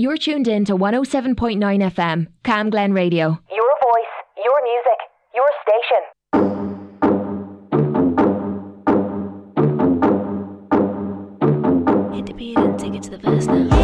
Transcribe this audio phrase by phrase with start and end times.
[0.00, 3.40] You're tuned in to 107.9 FM, Cam Glen Radio.
[3.50, 4.14] Your voice,
[4.44, 5.00] your music,
[5.34, 6.02] your station.
[12.14, 13.77] Hit the beat and take it to the verse now.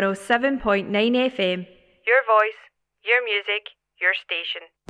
[0.00, 1.66] 107.9 FM.
[2.06, 2.60] Your voice,
[3.04, 3.68] your music,
[4.00, 4.89] your station.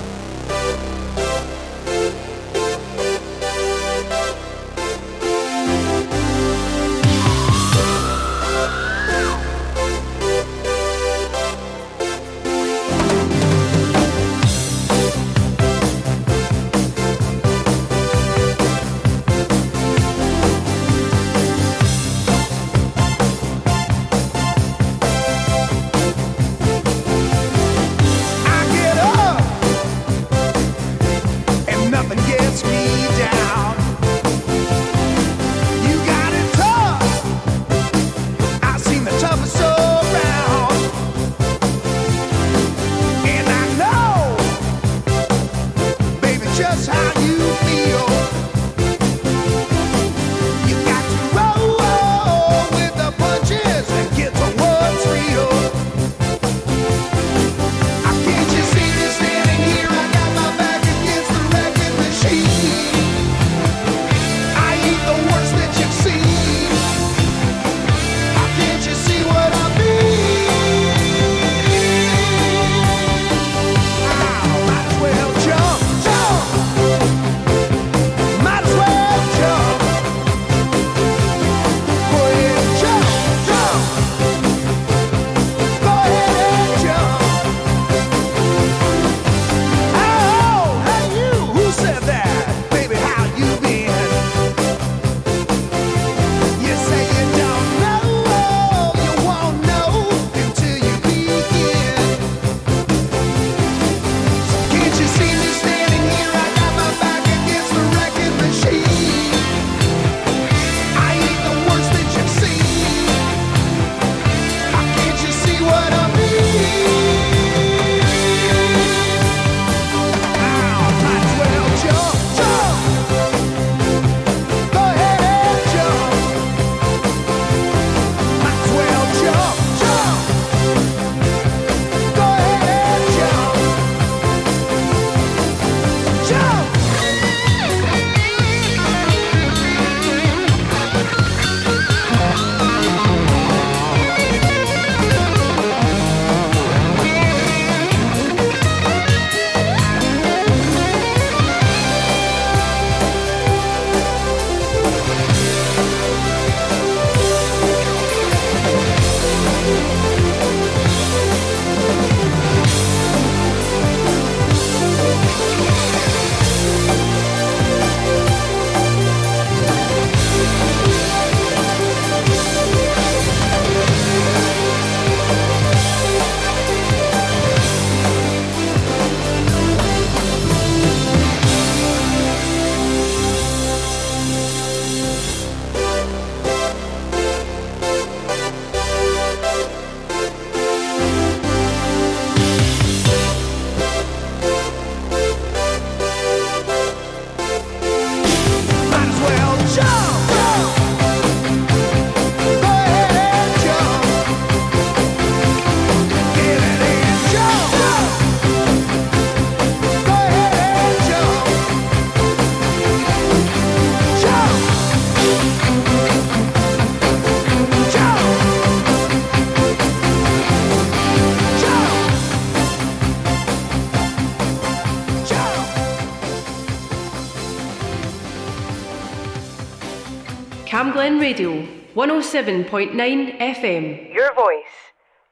[232.01, 234.15] 107.9 FM.
[234.15, 234.75] Your voice,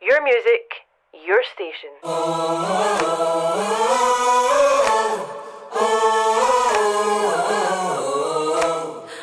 [0.02, 0.84] your music,
[1.26, 1.88] your station.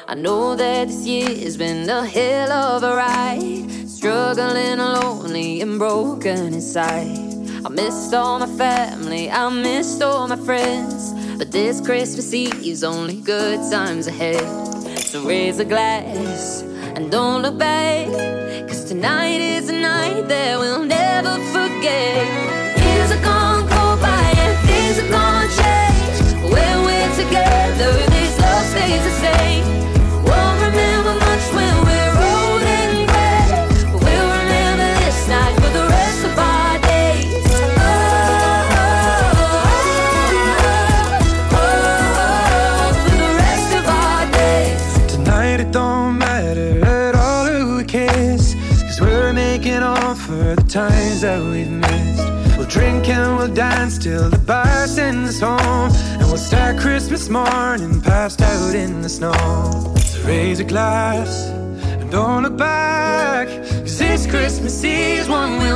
[0.08, 3.70] I know that this year's been a hell of a ride.
[3.88, 7.20] Struggling, lonely, and broken inside.
[7.64, 11.14] I missed all my family, I missed all my friends.
[11.38, 14.42] But this Christmas Eve's only good times ahead.
[14.98, 16.65] So raise a glass
[16.96, 18.08] and don't look back.
[18.68, 22.56] Cause tonight is a night that we'll never forget.
[23.12, 23.45] Are gone,
[53.46, 55.92] we'll dance till the bar sends us home.
[56.20, 59.34] And we'll start Christmas morning passed out in the snow.
[59.98, 61.46] So raise a glass
[62.00, 63.48] and don't look back.
[63.48, 65.75] Cause this Christmas is one we'll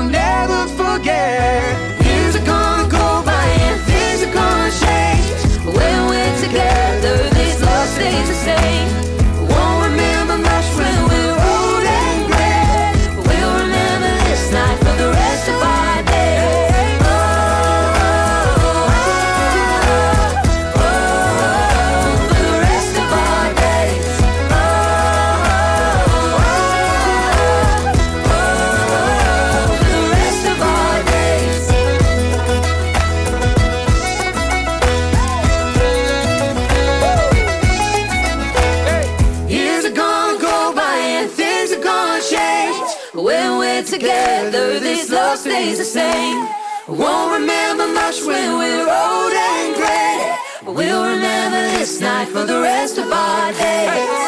[45.80, 46.46] the same.
[46.90, 50.36] Won't remember much when we're old and gray.
[50.66, 54.26] But we'll remember this night for the rest of our days.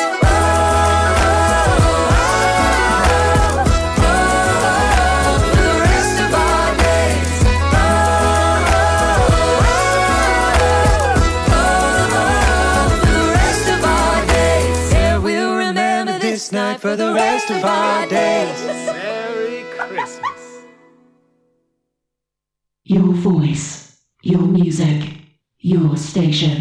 [16.81, 18.31] For the rest of our days.
[23.32, 25.00] Voice, your music,
[25.60, 26.61] your station.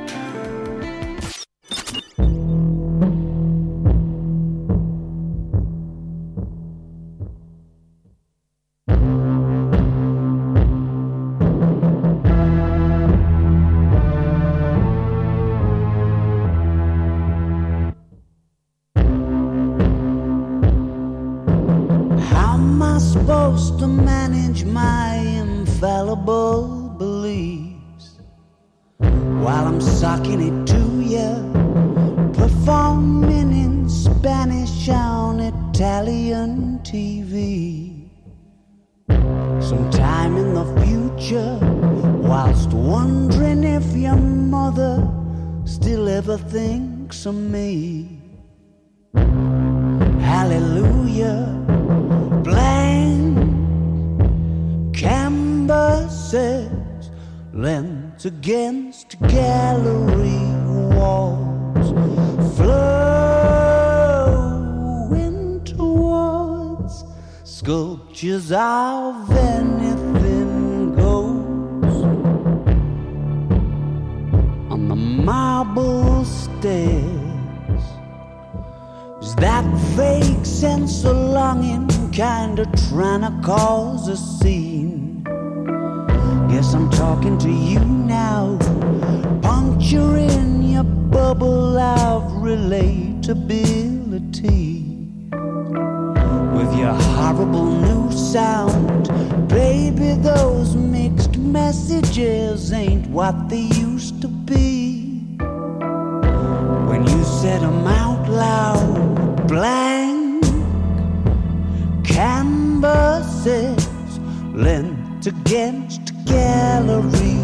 [22.61, 28.05] Am I supposed to manage my infallible beliefs
[29.43, 31.31] while I'm sucking it to you?
[32.41, 38.09] Performing in Spanish on Italian TV.
[39.69, 41.57] Sometime in the future,
[42.29, 44.21] whilst wondering if your
[44.57, 44.95] mother
[45.65, 48.19] still ever thinks of me.
[50.33, 51.60] Hallelujah
[56.31, 57.11] canvases
[57.53, 60.39] lent against gallery
[60.95, 61.91] walls
[62.55, 64.01] flowing
[65.65, 67.03] towards
[67.43, 72.03] sculptures of anything goes
[74.71, 77.83] on the marble stairs
[79.21, 79.65] is that
[79.97, 85.10] vague sense of longing kinda trying to cause a scene?
[86.51, 88.57] Guess I'm talking to you now,
[89.41, 94.83] puncturing your bubble of relatability.
[96.53, 99.07] With your horrible new sound,
[99.47, 105.37] baby, those mixed messages ain't what they used to be.
[106.89, 110.43] When you said them out loud, blank
[112.03, 113.87] canvases
[114.53, 117.37] lent against gallery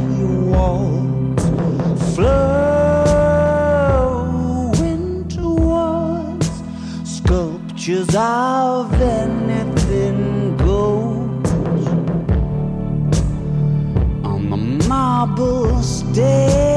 [0.52, 1.44] walls,
[2.16, 2.48] flowing
[5.28, 6.50] towards
[7.04, 11.52] sculptures of anything goes.
[14.24, 16.77] On the marble stairs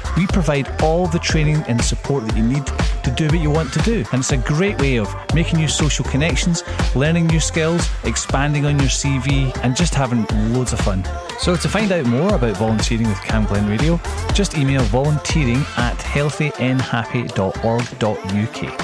[0.17, 2.65] We provide all the training and support that you need
[3.03, 4.03] to do what you want to do.
[4.11, 6.63] And it's a great way of making new social connections,
[6.95, 11.07] learning new skills, expanding on your CV, and just having loads of fun.
[11.39, 13.99] So, to find out more about volunteering with Cam Glen Radio,
[14.33, 18.81] just email volunteering at healthynhappy.org.uk.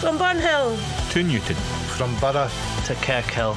[0.00, 0.76] From Burnhill
[1.12, 1.56] to Newton,
[1.96, 2.50] from Borough
[2.86, 3.56] to Kirkhill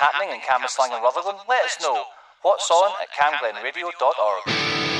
[0.00, 2.04] Happening in Cambuslang and Rutherglen, let us know.
[2.40, 4.99] What's on at camglenradio.org.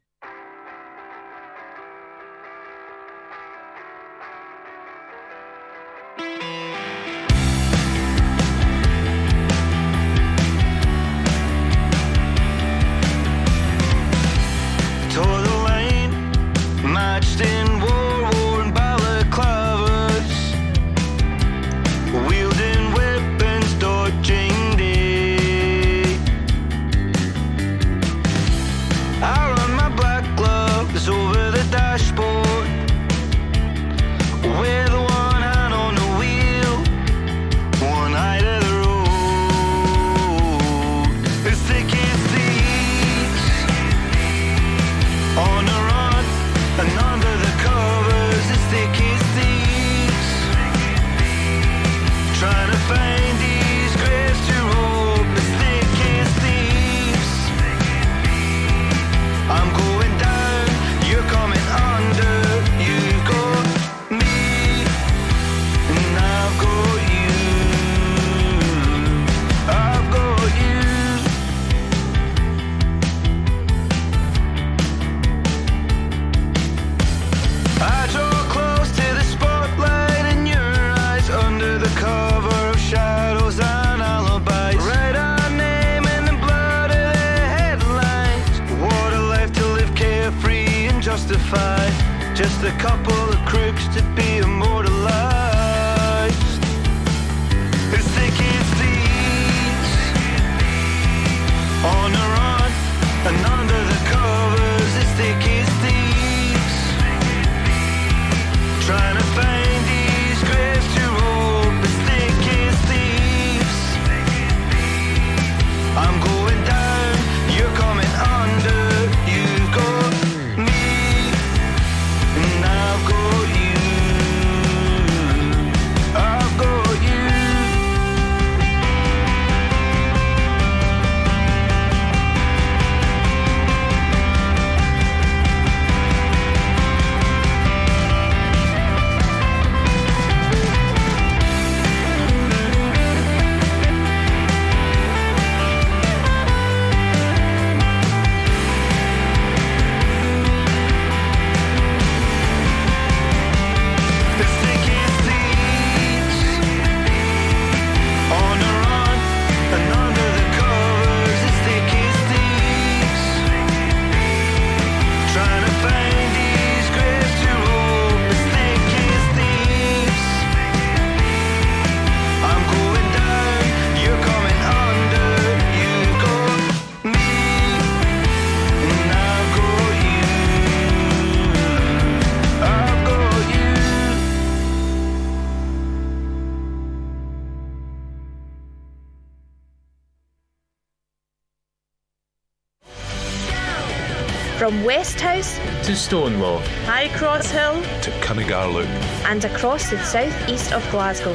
[194.85, 198.87] Westhouse to Stonelaw, High Cross Hill to Cuningar Loop,
[199.27, 201.33] and across the southeast of Glasgow.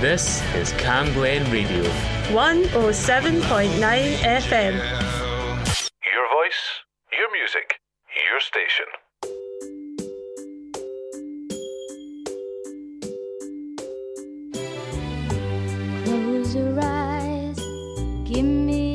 [0.00, 1.84] This is Camglen Radio
[2.32, 4.74] 107.9 FM.
[6.12, 6.82] Your voice,
[7.12, 7.78] your music,
[8.28, 8.86] your station.
[16.04, 17.58] Close your eyes,
[18.24, 18.89] give me.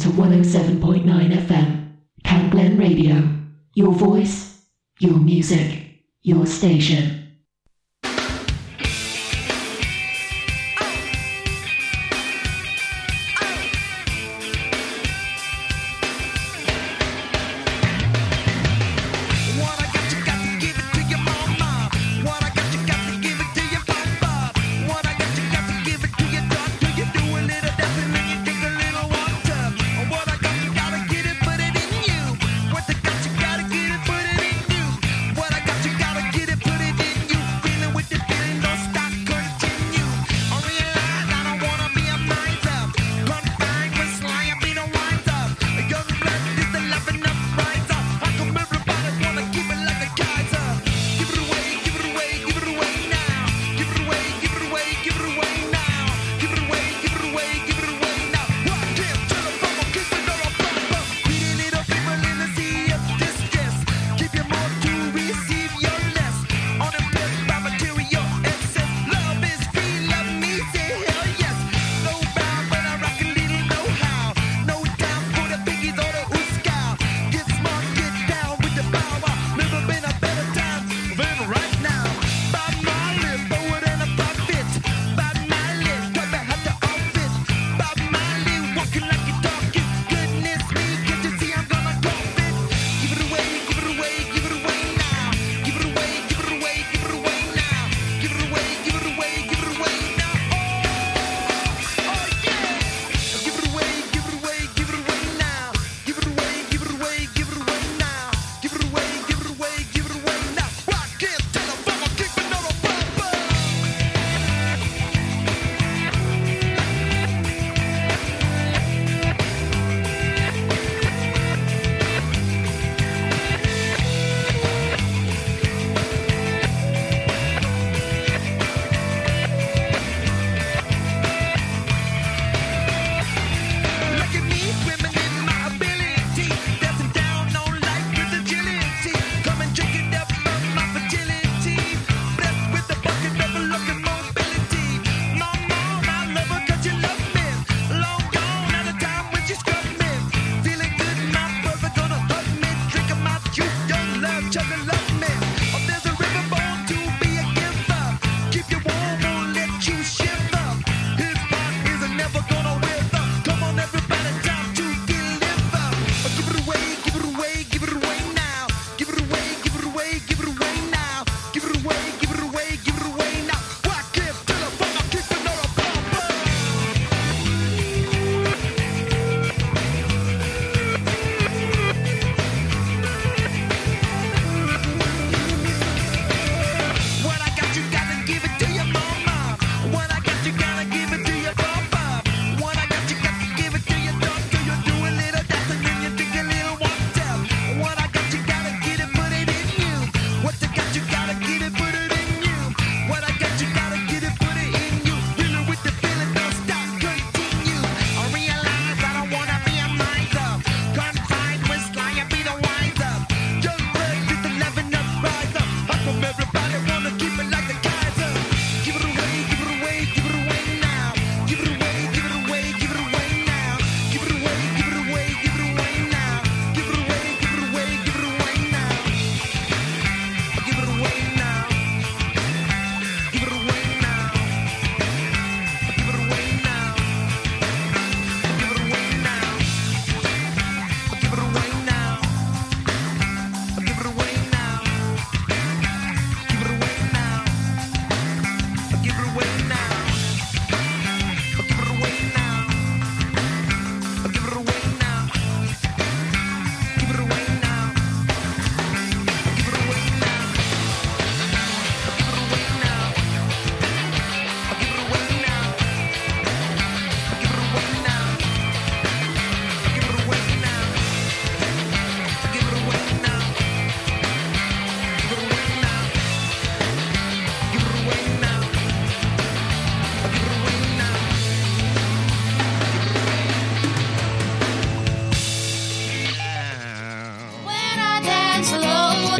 [0.00, 1.92] to 107.9 FM,
[2.22, 3.22] Camglen Radio.
[3.74, 4.62] Your voice,
[4.98, 7.15] your music, your station.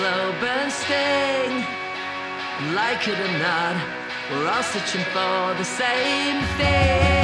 [0.00, 1.52] slow burn sting.
[2.74, 3.76] Like it or not,
[4.30, 7.19] we're all searching for the same thing.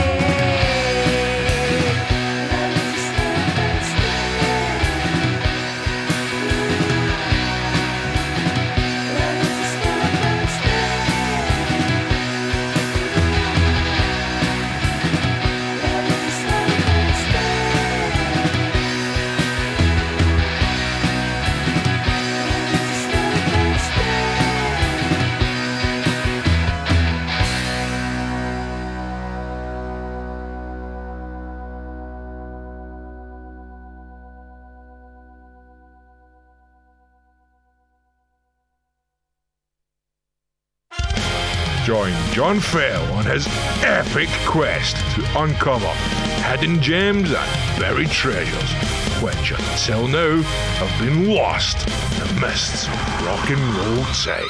[42.37, 43.47] John Fell on his
[43.82, 45.89] epic quest to uncover
[46.45, 48.72] hidden gems and buried treasures,
[49.22, 52.93] which until now have been lost in the mists of
[53.24, 54.45] rock and roll time.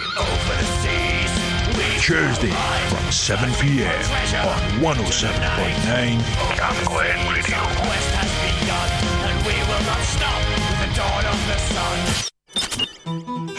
[2.01, 2.51] Tuesday
[2.89, 4.03] from 7 p.m.
[4.49, 6.21] on 107.9
[6.57, 7.57] Camglen Radio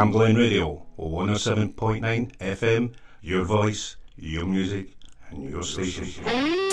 [0.00, 2.90] Camglen Radio, 107.9 FM,
[3.20, 4.96] your voice, your music,
[5.28, 6.69] and your station.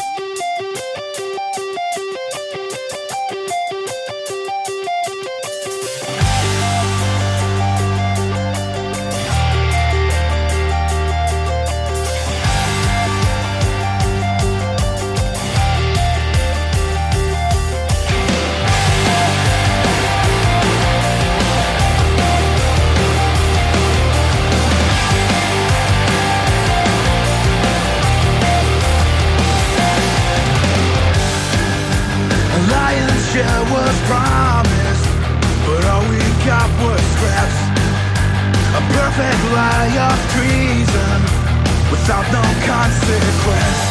[38.97, 41.19] Perfect lie of treason,
[41.93, 43.81] without no consequence.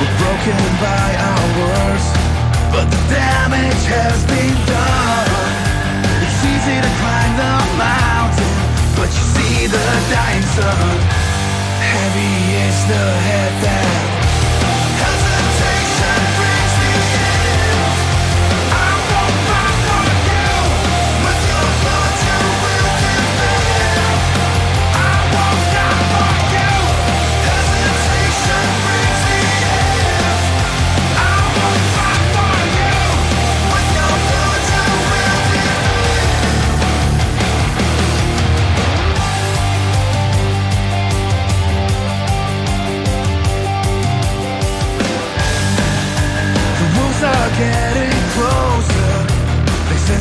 [0.00, 2.06] We're broken by our words,
[2.72, 5.30] but the damage has been done.
[6.24, 8.56] It's easy to climb the mountain,
[8.96, 10.96] but you see the dying sun.
[11.92, 14.19] Heavy is the head that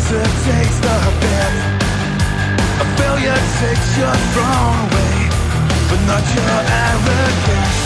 [0.10, 1.54] They sense the of.
[2.82, 5.18] A failure takes your throne away,
[5.86, 7.80] but not your arrogance.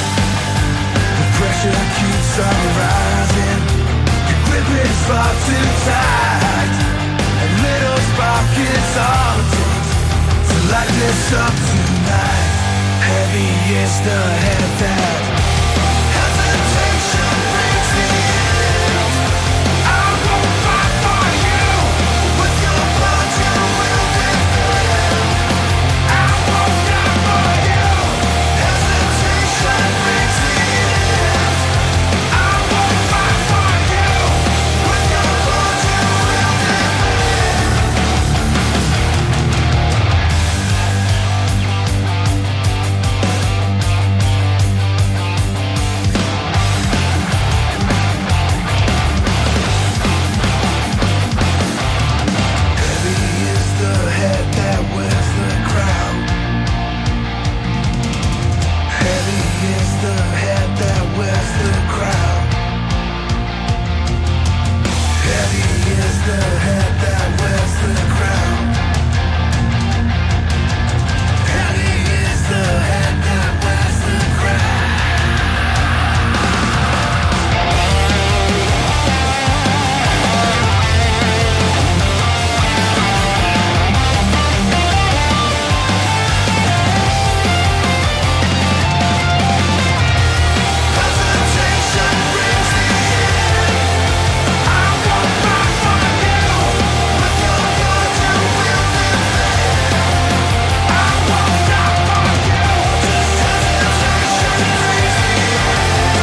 [1.19, 3.59] The pressure keeps on rising.
[4.23, 6.73] Your grip is far too tight.
[7.43, 9.87] A little spark is all it takes
[10.47, 12.47] to light this up tonight.
[13.03, 13.51] Heavy
[13.83, 15.42] is the head that